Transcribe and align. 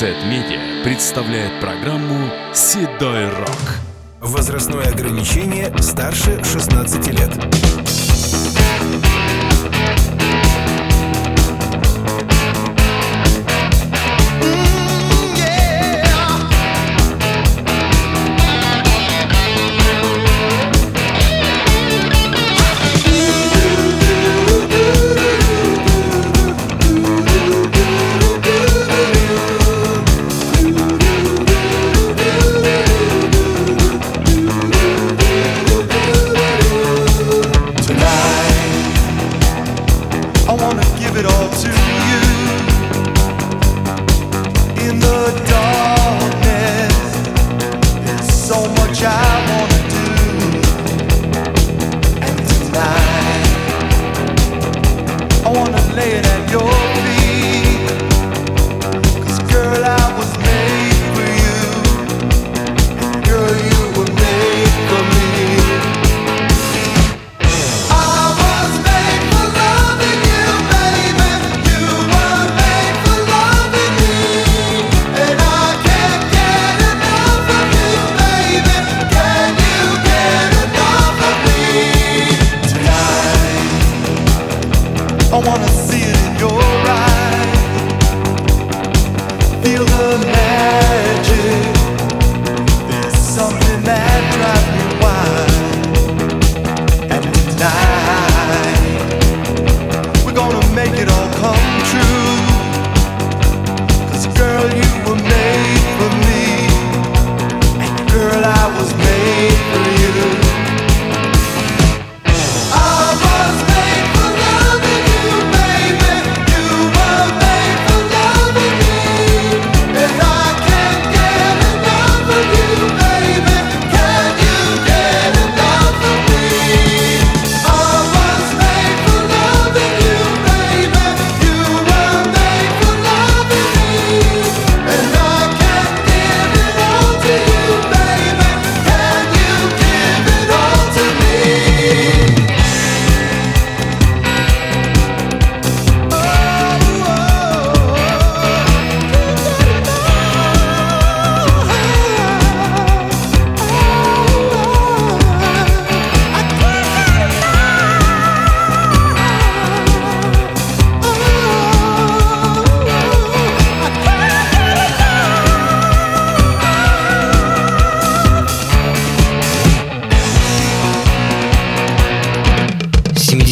Z-Media 0.00 0.82
представляет 0.82 1.60
программу 1.60 2.30
«Седой 2.54 3.28
рок». 3.28 3.80
Возрастное 4.22 4.86
ограничение 4.90 5.70
старше 5.82 6.42
16 6.42 7.06
лет. 7.08 7.30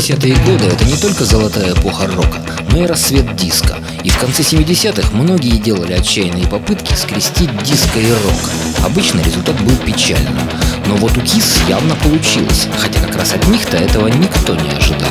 70-е 0.09 0.37
годы 0.47 0.65
это 0.65 0.85
не 0.87 0.97
только 0.97 1.27
золотая 1.27 1.75
эпоха 1.75 2.07
рока, 2.07 2.39
но 2.71 2.83
и 2.83 2.87
рассвет 2.87 3.37
диска. 3.37 3.77
И 4.05 4.09
в 4.09 4.19
конце 4.19 4.43
70-х 4.43 5.11
многие 5.13 5.59
делали 5.59 5.93
отчаянные 5.93 6.47
попытки 6.47 6.95
скрестить 6.95 7.51
диско 7.63 7.99
и 7.99 8.11
рок. 8.11 8.87
Обычно 8.87 9.21
результат 9.21 9.61
был 9.61 9.77
печальным. 9.77 10.39
Но 10.87 10.95
вот 10.97 11.15
у 11.19 11.21
Кис 11.21 11.59
явно 11.69 11.95
получилось, 11.97 12.69
хотя 12.79 13.01
как 13.01 13.17
раз 13.17 13.35
от 13.35 13.47
них-то 13.49 13.77
этого 13.77 14.09
никто 14.09 14.55
не 14.55 14.71
ожидал. 14.71 15.11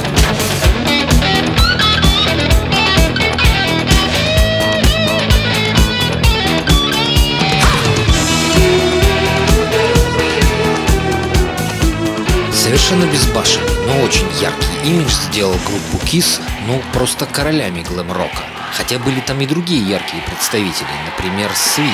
Совершенно 12.68 13.06
безбашенный, 13.06 13.86
но 13.86 14.02
очень 14.04 14.28
яркий 14.42 14.90
имидж 14.90 15.10
сделал 15.10 15.56
группу 15.66 16.06
KISS, 16.06 16.42
ну, 16.68 16.82
просто 16.92 17.26
королями 17.26 17.82
глэм-рока. 17.82 18.44
Хотя 18.74 19.00
были 19.00 19.22
там 19.22 19.40
и 19.40 19.46
другие 19.46 19.82
яркие 19.82 20.22
представители, 20.24 20.90
например, 21.06 21.50
Свит. 21.56 21.88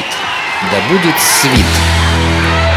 Да 0.72 0.82
будет 0.90 1.14
Свит! 1.20 2.73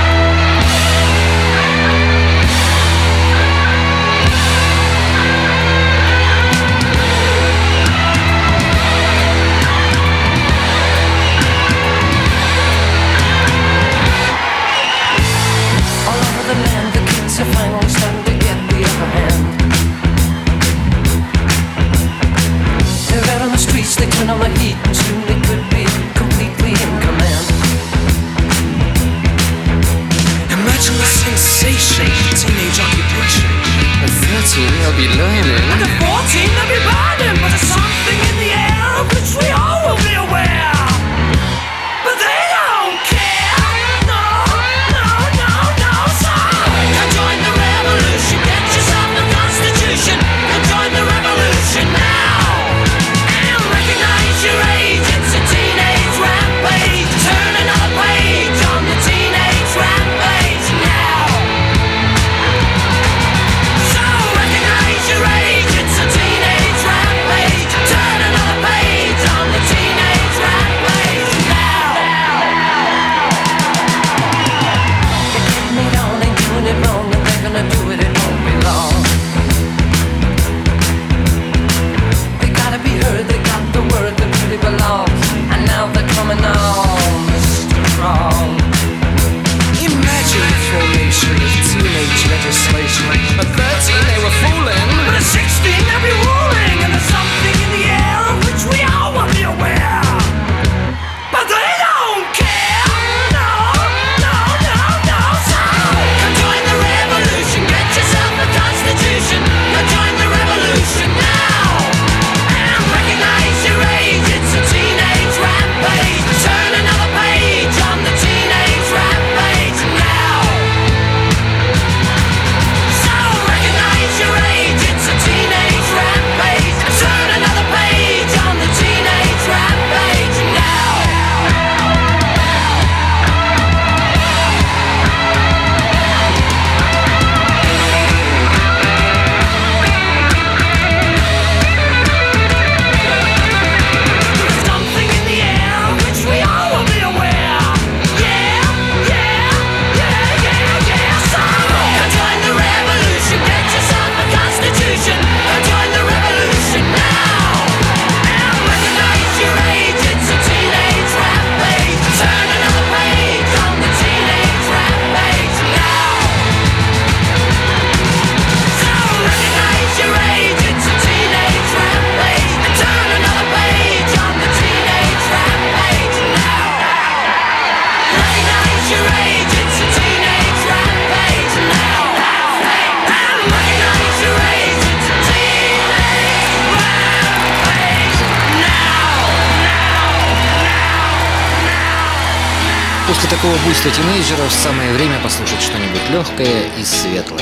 После 193.26 193.38
такого 193.38 193.56
буйства 193.64 193.90
тинейджеров 193.90 194.52
самое 194.52 194.92
время 194.92 195.18
послушать 195.20 195.60
что-нибудь 195.60 196.10
легкое 196.10 196.70
и 196.78 196.84
светлое. 196.84 197.40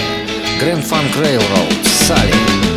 Grand 0.58 0.82
Funk 0.82 1.14
Railroad, 1.20 1.86
Салли. 1.86 2.73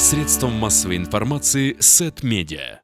средством 0.00 0.54
массовой 0.54 0.96
информации 0.96 1.76
Сет 1.78 2.22
Медиа. 2.22 2.80